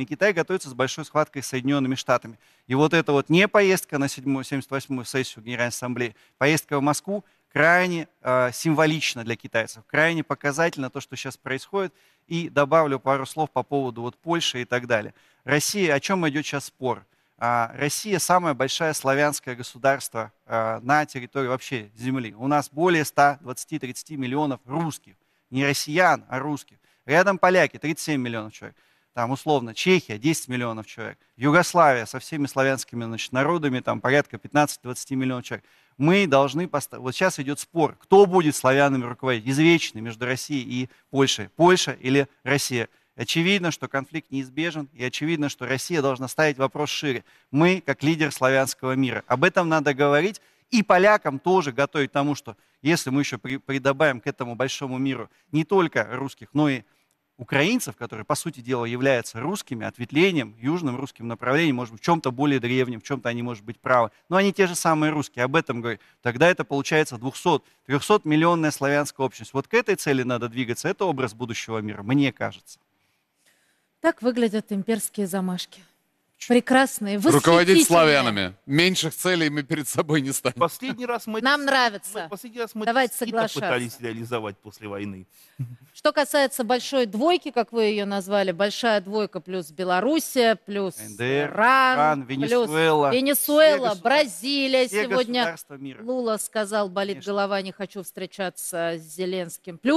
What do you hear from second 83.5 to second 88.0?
пытались реализовать после войны. Что касается большой двойки, как вы